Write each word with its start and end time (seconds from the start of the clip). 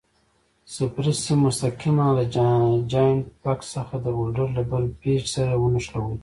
صفري 0.75 1.13
سیم 1.23 1.39
مستقیماً 1.45 2.05
له 2.17 2.23
جاینټ 2.91 3.23
بکس 3.43 3.67
څخه 3.75 3.95
د 3.99 4.05
هولډر 4.17 4.47
له 4.57 4.63
بل 4.71 4.83
پېچ 5.01 5.23
سره 5.35 5.53
ونښلوئ. 5.61 6.15